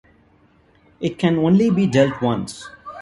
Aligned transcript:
It 0.99 1.19
can 1.19 1.37
only 1.37 1.69
be 1.69 1.85
dealt 1.85 2.21
once. 2.23 2.67